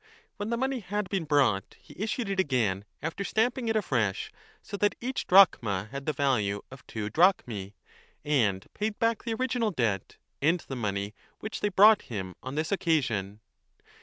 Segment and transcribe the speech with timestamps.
[0.37, 4.31] When the money had been brought, he 30 issued it again after stamping it afresh
[4.63, 7.73] so that each drachma had the value of two drachmae,
[8.25, 12.71] and paid back the original debt and the money which they brought him on this
[12.71, 13.41] occasion.